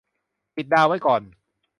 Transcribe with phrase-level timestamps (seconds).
[0.57, 1.21] ติดดาวไว้ก่อน